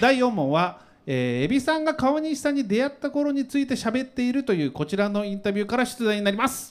[0.00, 6.70] 第4問は、えー、エビさんが川西さんに出会った頃について喋っているというこちらのインタビューから出題になります。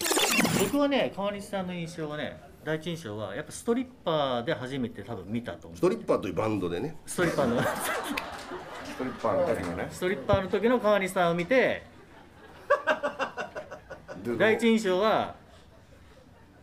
[0.59, 5.77] 僕はね川西さんの印象がね第一印象はやっぱストリッパーで初めて多分見たと思う。
[5.77, 6.97] ストリッパーというバンドでね。
[7.05, 7.67] ストリッパーのス
[8.97, 9.87] トリッパーの時のね。
[9.91, 11.83] ストリッパーの時の川西さんを見て
[14.39, 15.35] 第一印象は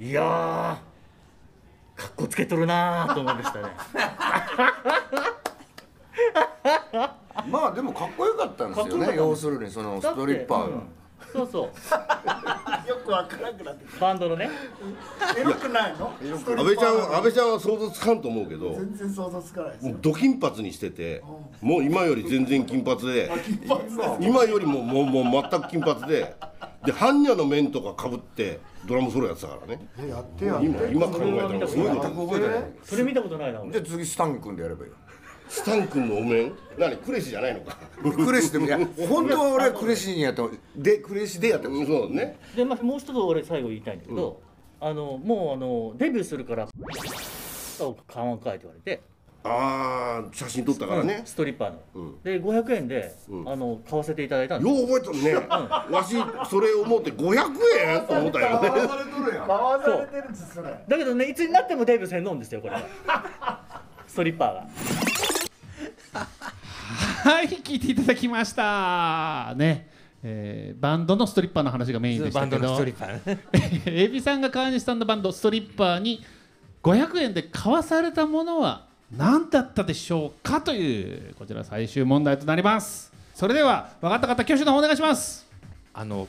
[0.01, 3.69] いやーかっこつけとるなーと思いましたね。
[7.49, 9.15] まあでもかっこよかったんですよね。
[9.17, 10.83] 要するにそのストリッパーが、
[11.33, 11.65] そうそう。
[12.89, 14.51] よくわからなくなってきバンドのね。
[15.19, 16.13] たエロくないの？
[16.37, 18.75] ストリ安倍ちゃん安倍ちゃんは想像つかんと思うけど。
[18.75, 19.93] 全然想像つかないですよ。
[19.93, 21.23] もうド金髪にしてて
[21.61, 23.31] もう今より全然金髪で。
[23.45, 26.35] 金髪だ今よりももうもう全く金髪で。
[26.85, 29.89] で般若の面とかかぶってドラムソロやってたからね。
[30.09, 31.69] やってや今今考えたら。
[31.69, 31.87] すごい。
[31.87, 32.65] 全なく覚えてない。
[32.83, 33.71] それ見たことないな俺。
[33.71, 34.97] じゃあ次スタン君でやればいいよ
[35.53, 36.97] スタン君のお面何？
[36.97, 37.77] クレシじゃないのか。
[38.03, 42.39] クレシでもいや 本当は俺はクレシにやったでクレシでやってうんそうだね。
[42.57, 44.41] で、まあ、もう一つ俺最後言いたいんだけど、
[44.81, 46.67] あのもうあのデビューするから
[47.81, 49.03] を買わんかいって言われて。
[49.45, 53.13] ああ写真撮ったからね、うんストリッパーの、で500円で、
[53.45, 54.75] あの買わせていただいたんです。
[54.79, 56.15] よう覚えとるね、わし
[56.49, 57.37] それを思って500
[57.81, 58.07] 円？
[58.07, 58.63] と思ったよ。
[58.63, 58.71] ね買
[59.49, 60.69] わされてるんですそれ。
[60.87, 62.77] だけどねいつになってもデビューせんのんですよこれ
[64.07, 64.67] ストリッパーが
[66.13, 69.55] はい聞いていただきました。
[69.57, 69.89] ね。
[70.23, 72.59] えーバンドのストリッパーの話がメインでしたけど。
[72.59, 73.83] バンドのストリッパーね。
[73.87, 76.23] エビさんが川西さんのバンドストリッパーに
[76.83, 83.13] 500円で買わされたものは何だったでしょうかというこちら最終問題となります。
[83.35, 85.47] それでは分かった方挙手の方お願いします。
[85.95, 86.29] あの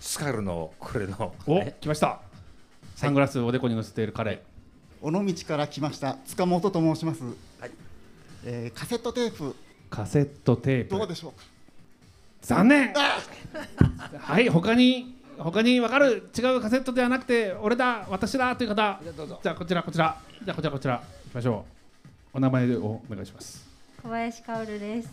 [0.00, 2.20] スカルのこれのお来ました。
[2.94, 4.42] サングラスをおでこに乗せている彼。
[5.04, 7.22] 尾道から来ました塚本と申します、
[8.46, 9.56] えーカセットテープ。
[9.88, 10.96] カセットテープ。
[10.98, 11.44] どうでしょうか？
[12.42, 12.92] 残念！
[14.18, 16.30] はい他に他に分かる？
[16.36, 19.00] 違うカセットではなくて俺だ私だという方。
[19.42, 20.16] じゃあこちらこちら。
[20.44, 20.94] じゃあこちらこちら。
[20.96, 21.64] 行きましょ
[22.34, 22.36] う。
[22.36, 23.66] お名前をお願いします。
[24.02, 25.08] 小林薫です。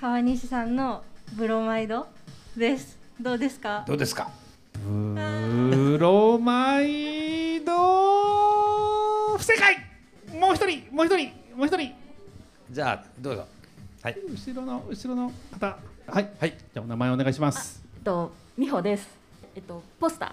[0.00, 2.06] 川西さんのブロマイド
[2.56, 2.98] です。
[3.20, 3.84] どうですか？
[3.88, 4.30] どうですか？
[4.84, 9.76] ブロマイド不正解！
[10.38, 11.92] もう一人もう一人もう一人
[12.70, 13.46] じゃあどうぞ。
[14.02, 14.16] はい。
[14.28, 15.78] 後ろの後ろの方。
[16.06, 16.30] はい。
[16.38, 16.50] はい。
[16.50, 17.82] じゃあお名前お願いします。
[17.96, 19.08] えっと美穂です。
[19.54, 20.32] えっとポスター。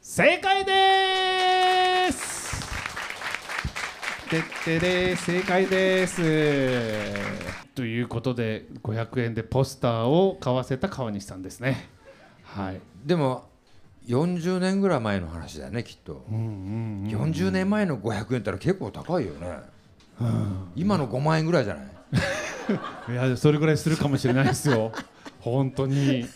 [0.00, 2.48] 正解です。
[4.30, 6.22] てってれ正解です。
[7.74, 11.88] ということで500円でポスターを買わせた川西さんですね。
[12.42, 12.80] はい。
[13.04, 13.48] でも
[14.06, 19.60] 40年ぐらい前の話だよねきっと、40年前の500円ったら結構高いよね、
[20.74, 21.86] 今の5万円ぐらいじゃない？
[23.12, 24.92] いやそれぐらいするかもしれないですよ。
[25.40, 26.26] 本当に。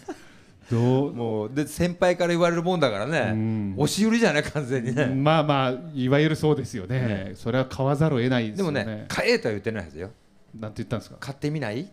[0.70, 1.12] どう？
[1.12, 7.00] もうで先輩から言われるもんだからね、押し売りじゃない完全にね、まあまあいわゆるそうですよね。
[7.00, 7.32] ね。
[7.34, 10.10] それは買わざるを得ないですでもよねね買えとは言ってないですよ。
[10.58, 11.16] なんて言ったんですか？
[11.20, 11.90] 買ってみない？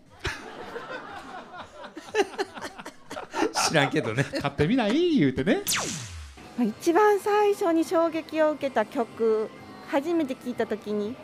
[3.68, 4.24] 知らんけどね。
[4.40, 5.16] 買ってみない？
[5.18, 5.62] 言うてね。
[6.80, 9.48] 一番最初に衝撃を受けた曲
[9.88, 11.14] 初めて聴いた時に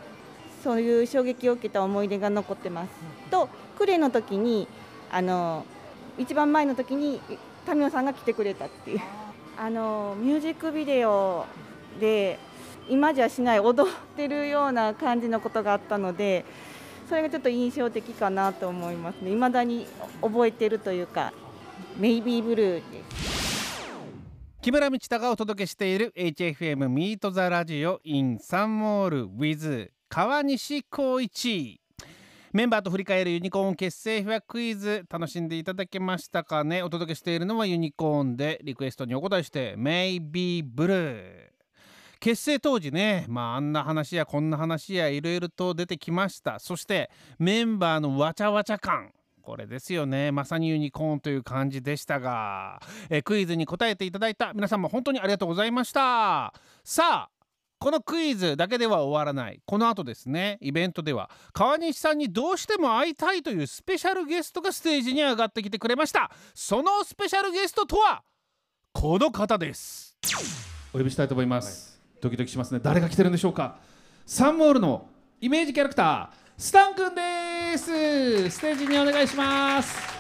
[0.66, 2.90] そういう衝撃を受けた思い出が残ってます。
[3.30, 3.48] と
[3.78, 4.66] クレの時に
[5.12, 5.64] あの
[6.18, 7.20] 一番前の時に
[7.64, 9.00] タミオさんが来てくれたっていう。
[9.56, 11.46] あのミュージックビデオ
[12.00, 12.40] で
[12.88, 16.44] 今じゃしない踊ってるような感じのことがあったので
[17.08, 19.30] それがちょっと印象的かなと思いますね。
[19.30, 19.86] 未だに
[20.20, 21.32] 覚えてるというか
[21.96, 23.86] メイビーブルーです
[24.62, 31.80] 木村道太がお届けしている HFM ミートザラジオ in サンモール with 川西光一。
[32.52, 36.82] メンバーと振り返るユニコーン結成秘話クイズ楽しんでいただけましたかね？
[36.82, 41.50] お届けしているのはユニコーンでリクエストにお答えして「Maybe Blue」
[42.18, 46.58] 結成当時ねまああんな話やこんな話やいろいろと出てきました。
[46.60, 49.12] そしてメンバーのわちゃわちゃ感。
[49.42, 50.32] これですよね。
[50.32, 52.80] まさにユニコーンという感じでしたが。
[53.10, 56.54] えクイズに答えていただいた皆さんも本当にありがとうございました。
[56.82, 57.35] さあ
[57.78, 59.60] このクイズだけでは終わらない。
[59.66, 66.30] この後ですねイベントでは川西さんにどうしても会いたいというスペシャルゲストがステージに上がってきてくれました。
[66.54, 68.22] そのスペシャルゲストとは
[68.92, 70.16] この方です。
[70.94, 72.80] お呼びしたいと思います、ドキドキしますね。
[72.82, 73.78] 誰が来てるんでしょうか。
[74.24, 75.08] サンモールの
[75.40, 78.50] イメージキャラクタースタンくんです。
[78.50, 80.15] ステージにお願いします。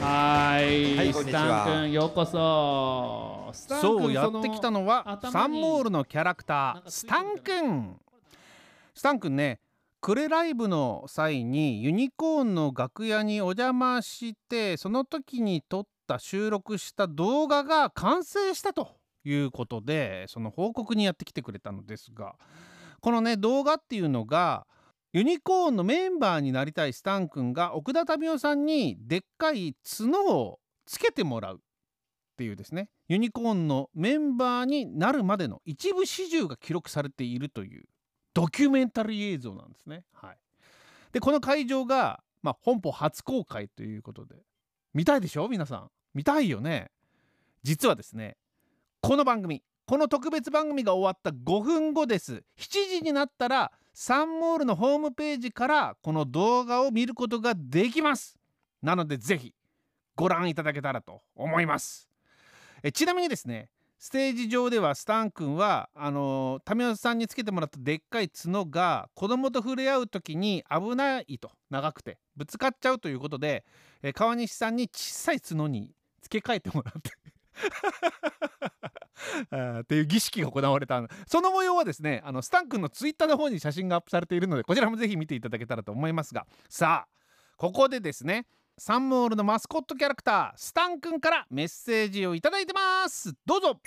[0.00, 1.64] はいスはいこんにちは。
[1.66, 3.50] タンくんようこそ。
[3.52, 8.00] スタンくんそうやってきたのはサンモールのキャラクタースタンくん
[8.94, 9.60] スタンくんね
[10.00, 18.88] クレライブの際にユニコーンの楽屋にお邪魔してその時に撮った収録した動画が完成したと
[19.24, 22.36] いうことでその報告にやってきてくれたのですが
[23.02, 24.66] このね動画っていうのが
[25.12, 31.58] ユニコーンのメンバーになりたいスタンくんが奥田民生さんにでっかい角をつけてもらうっ
[32.36, 32.90] ていうですね。
[33.08, 37.84] ユニコーンのメンバーになるまでの一部始終が記録されているという
[38.34, 40.04] ドキュメンタリー映像なんですね。
[40.12, 40.38] はい、
[41.10, 44.36] でこの会場が、まあ、本邦初公開ということで。
[44.94, 45.48] 見たいでしょ？
[45.48, 45.90] 皆さん。
[46.14, 46.92] 見たいよね？
[47.64, 48.36] 実はですね
[49.00, 52.44] この番組この特別番組が終わった5分後です。
[52.58, 58.34] 7時になったらサンモールのホームページからこの動画を見ることができます。
[58.80, 59.52] なのでぜひ
[60.16, 62.08] ご覧いただけたらと思います。
[62.82, 73.66] えちなみにですねステージ上ではスタン君はあの民生さんにつけてもらったでっかい角が子供と触れ合う時に危ないと長くてぶつかっちゃうということで
[74.02, 77.19] え川西さんに小さい角に付け替えてもらって。
[79.80, 86.46] っていう儀式が行われたその模様はですねあのスタン君のツイッターの方に写真がアップされているのでこちらもぜひ見ていただけたらと思いますが。
[86.68, 87.08] さあ
[87.56, 88.46] ここでですね
[88.78, 93.34] サンモールのマスコットキャラクタースタン君からメッセージをいただいてます。
[93.44, 93.78] どうぞ。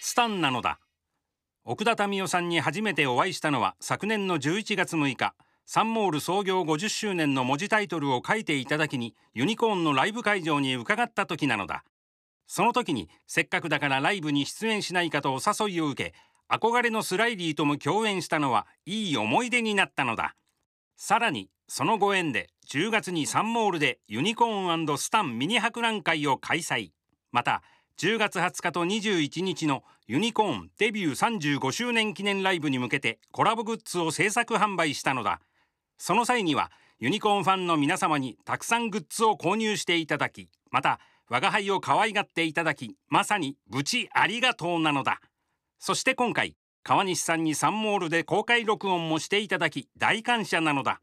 [0.00, 0.78] スタンなのだ。
[1.64, 5.34] 奥田民生さんに初めてお会いしたのは昨年の11月6日。
[5.64, 11.84] サンモール創業50周年の文字タイトルを書いていただきにユニコーンのライブ会場に伺った時なのだ。
[12.46, 16.14] その時にせっかくだからライブに出演しないかとお誘いを受け
[16.50, 20.34] 憧れのスライリーとも共演したのはいい思い出になったのだ。
[20.96, 26.90] さらにそのご縁で10月にサンモールでユニコーンスタンミニ博覧会を開催。
[27.30, 27.62] また
[27.98, 35.40] 10月20日と21日のユニコーンデビュー35周年記念ライブに向けてコラボグッズを制作販売したのだ。
[36.04, 45.20] その際にはユニコーンファンの皆様にたくさんグッズを購入していただきまた我が輩を可愛がっていただきまさに無事ありがとうなのだ。
[45.78, 51.00] そして今回川西さんにサンモールで公開録音もしていただき大感謝なのだ。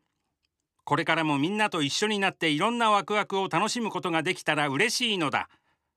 [0.83, 5.47] これからもみんなと一緒になっていろんなワクワクを楽しむことができたら嬉しいのだ。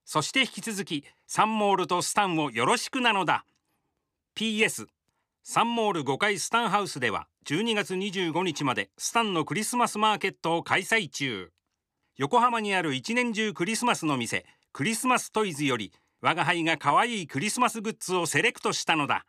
[0.04, 3.44] そして引き続きサンモールとスタンをよろしくなのだ。
[4.36, 4.86] PS
[5.42, 11.50] サンモール5階スタンハウスでは12月25日までスタンのクリスマスマーケットを開催中。
[12.16, 19.24] 横浜にある一年中クリスマスの店クリスマストイズより我が輩が可愛いクリスマスグッズをセレクトしたのだ。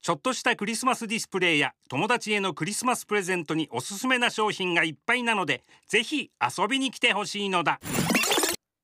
[0.00, 7.80] ちょっとしたクリスマスディスプレイや友達へのクリスマスプレゼントにおすすめな商品がいっぱいなのでぜひ遊びに来てほしいのだ。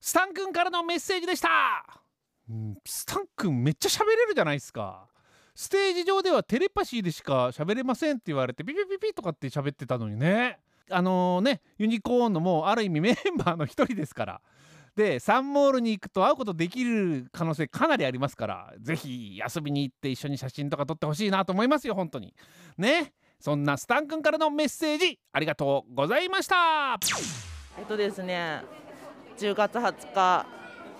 [0.00, 1.48] スタン君からのメッセージでした。
[2.50, 5.06] うんスタン君めっちゃ喋れるじゃないですか
[5.56, 10.58] ステージ上ではテレパシーでしか喋れませんって言われてピピピピとかって喋ってたのにね。
[10.88, 14.40] あのねユニコーンのもうある意味メンバーの一人ですから。
[14.94, 18.74] でサンモールに行くと会うことできる可能性かなりありますから。
[18.80, 22.34] ぜひ遊びに行って一緒に写真とか撮ってほしいなと思いますよ本当に。
[22.76, 23.14] ね。
[23.40, 26.98] そんなスタン君からのメッセージありがとうございました。
[27.78, 28.62] えっとですね
[29.38, 30.46] 10月20日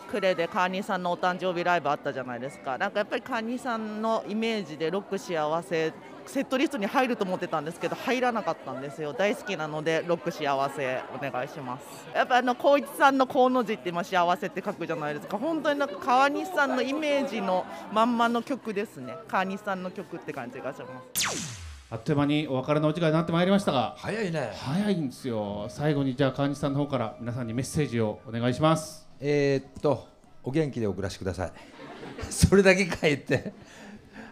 [0.07, 2.79] 呉でカーニーさんのお誕生日ライブあったじゃないですか。
[2.79, 5.93] なんかやっぱりカーニーさんのイメージでロック幸せ
[6.27, 9.13] セットリストに入ると思ってたんですけど入らなかったんですよ。
[9.13, 11.85] 大好きなのでロック幸せお願いします。
[12.15, 15.39] やっぱあの光一さんの河の字って今幸せって書くじゃないですか。
[15.39, 19.15] 本当になんか川西さんのイメージのまんまの曲ですね。
[19.29, 21.67] 川西さんの曲って感じがします。
[21.89, 23.95] あっという間にお別れのお時間になってまいりましたが。
[23.97, 24.53] 早いね。
[24.57, 25.67] 早いんですよ。
[25.69, 30.07] 最後にじゃあ川西さんの方から皆さんにメッセージをお願いしますえー、っと
[30.45, 31.53] お元気でお暮らしください。
[32.31, 33.53] それだけ書いて。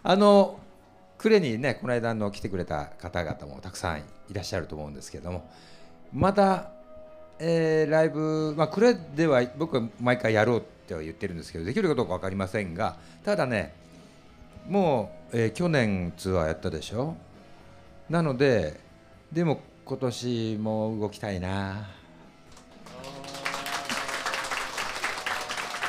[0.03, 0.61] あの
[1.18, 5.51] 呉にねこの間の来てくれた方々もたくさんいらっしゃると思うんですけども
[6.12, 6.73] また、
[7.38, 13.73] えー、ライブ、まあ、呉では僕は毎回やろうっては言ってるんですけどできるかどうか分かりませんがただね
[14.68, 17.16] もう、えー、去年ツアーやったでしょ？
[18.11, 18.79] なので
[19.33, 21.88] でも今年も動きたいな。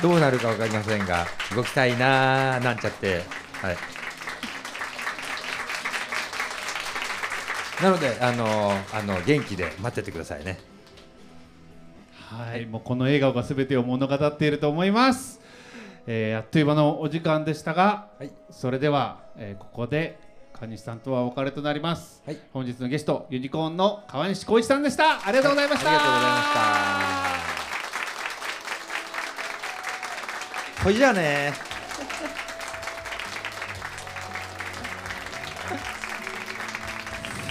[0.02, 3.24] どうなるか分かりませんが動きたいななんちゃって。
[3.62, 3.78] はい。
[7.84, 10.60] なのであのあの元気で待っててくださいね。
[12.30, 12.66] はい。
[12.66, 15.40] もうこの笑顔が全てを物語っていると思います、
[16.08, 18.08] えー、あっという間のお時間でしたが、
[18.50, 20.20] それでは、えー、ここで
[20.54, 25.26] 川西さんとはお別れとなります、本日のゲストユニコーンの川西光一さんでした。
[25.26, 27.05] ありがとうございました、ありがとうございました
[30.86, 31.52] ほいじゃあね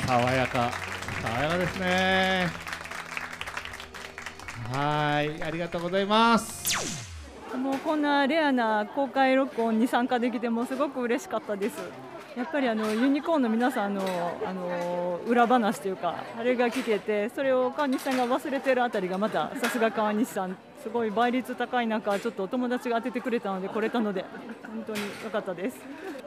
[0.07, 0.70] 爽やか。
[1.20, 2.47] 爽やかですね。
[4.73, 5.42] はい。
[5.42, 6.77] ありがとうございます。
[7.57, 11.75] もうこんなレアな公開録音に参加できてもすごく嬉しかったです。
[12.37, 14.03] やっぱりあのユニコーンの皆さんの
[14.47, 24.27] あの裏話というかあれが聞けてそれを川西さんが忘れてるあたりがまたさすが川西さんすごい倍率高い中ちょっとお友達が当ててくれたので来れたので
[24.62, 25.79] 本当に良かったです。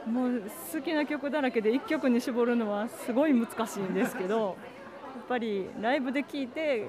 [0.04, 0.42] もう
[0.72, 4.52] 好きな曲だらけで1曲に絞るのはすごい難しいんですけどや
[5.22, 6.86] っぱりライブで聴いて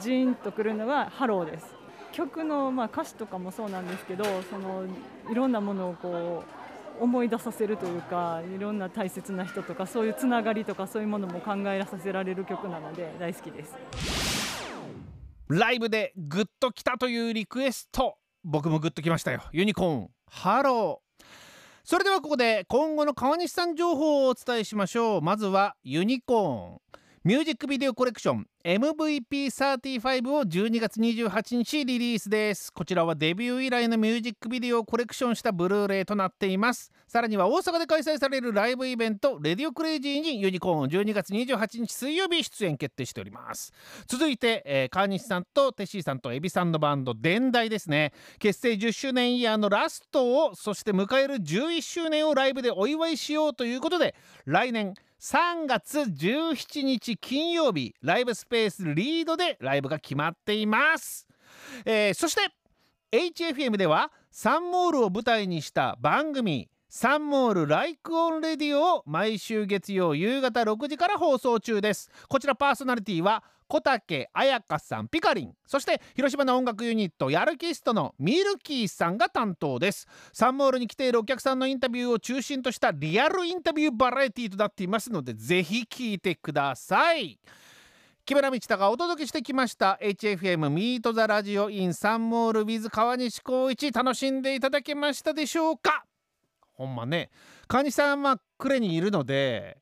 [0.00, 1.74] ジーンとくるのはハローです。
[2.12, 4.84] 曲のま歌詞とかもそうなんですけどその
[5.30, 6.42] いろんなものをこ
[7.00, 14.17] う思い出させるというかいろんな大切な人とかそういうつながりとかそういうものも考えさせられる曲なので大好きです。
[15.48, 18.18] ライブでグッときたというリクエスト。
[18.44, 19.42] 僕もグッときましたよ。
[19.52, 20.10] ユニコーン。
[20.26, 21.24] ハロー。
[21.84, 25.22] それではここで今後の川西さん情報をお伝えしましょう。
[25.22, 27.00] まずはユニコーン。
[27.28, 32.72] ミュージックビデオコレクション MVP35 を12月28日リリースです。
[32.72, 36.90] こちらはデビュー以来のミュージックビデオをコレクションしたブルーレイとなっています。
[37.06, 43.74] さらには大阪で開催されるライブイベント RADIO CRAZY にユニコーン12月28日水曜日出演決定しております。
[44.06, 48.14] 続いて、えー、川西さんとテッシーさんと EBI さんのバンド電大ですね。
[48.38, 54.14] 結成10周年イヤーのラストをそして迎える11周年をライブでお祝いしようということで
[54.46, 61.26] 来年3月17日金曜日ライブスペースリードでライブが決まっています、
[61.84, 62.52] えー、そして
[63.10, 72.10] HFM ではサンモールを舞台にした番組サンモールライクオンレディオを毎週月曜夕方6時から放送中です。
[72.30, 75.52] こちらパーソナリティは小竹彩香さんピカリン。
[75.66, 80.06] そして広島の音楽ユニットヤルキストのミルキーさんが担当です。
[80.32, 87.38] サンモールに来ているお客さんのインタビューを中心としたリアルインタビューバラエティーとなっていますのでぜひ聞いてください。
[88.24, 93.92] 木村道太がお届けしてきました HFM ミートザラジオインサンモール with 川西光一。
[93.92, 96.06] 楽しんでいただけましたでしょうか？
[96.78, 97.30] ほんまね。
[97.66, 99.78] 川西さんは呉にいるので、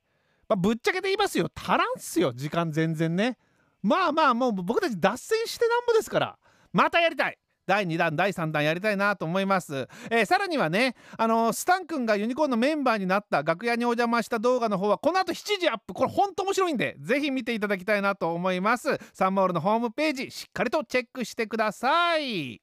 [0.49, 1.51] まあ、ぶっちゃけて言いますよ。
[1.55, 2.33] 足らんすよ。
[2.33, 3.37] 時間全然ね。
[3.83, 6.39] まあまあもう僕たち脱線してなんぼですから。
[6.73, 7.39] またやりたい。
[7.67, 15.93] 第2弾第3弾やりたいなと思います、えー、さらにはねあのー、スタン君がユニコーンのメンバーになった楽屋にお邪魔した動画の方はこの後7時アップ。
[15.93, 18.97] これほんと面白いんでぜひ見ていただきたいなと思います。
[19.13, 22.63] サンモールのホームページしっかりとチェックしてください。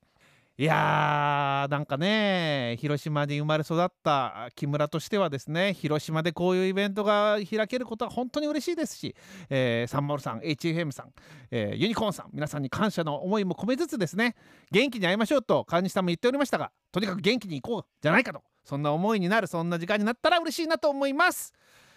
[0.55, 9.15] いやーなんかね広島に生まれ育った木村としてはですね広島でこういうイベントが開けることは本当に嬉しいですし、
[9.49, 11.13] えー、サンモールさん HFM さん、
[11.49, 14.35] えー、ユニコーンさん皆さんに感謝の思いも込めつつですね
[14.71, 21.53] 元気に会いましょうと川西さんも言っておりましたがとにかく元気に行こうじゃないかとそんな思いになるそんな時間になったら嬉しいなと思います。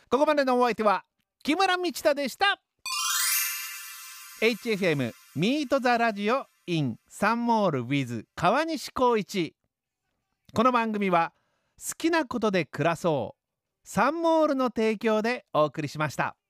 [0.08, 1.04] ここまでのお相手は
[1.42, 2.58] 木村道太でした。
[4.40, 6.46] HFM ミートザラジオ。
[6.66, 9.54] In サンモール with 川西光一。
[10.52, 11.32] この番組は
[11.78, 16.36] 好きなことで暮らそうサンモールの提供でお送りしました。